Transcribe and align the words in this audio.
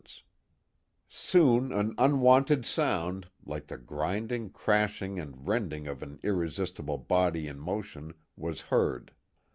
398 1.11 1.31
The 1.31 1.37
Mohawk 1.37 1.69
Valley 1.69 1.79
Soon 1.79 1.79
an 1.79 1.95
unwonted 2.15 2.65
sound, 2.65 3.27
like 3.45 3.67
the 3.67 3.77
grinding, 3.77 4.49
crashifij 4.49 5.31
rending 5.37 5.85
of 5.85 6.01
an 6.01 6.19
irresistible 6.23 6.97
body 6.97 7.47
in 7.47 7.59
motion, 7.59 8.15
was 8.35 8.61
heard. 8.61 9.13